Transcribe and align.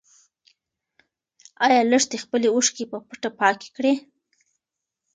ايا 1.65 1.81
لښتې 1.91 2.17
خپلې 2.23 2.47
اوښکې 2.51 2.85
په 2.91 2.97
پټه 3.07 3.29
پاکې 3.39 3.67
کړې؟ 3.75 3.93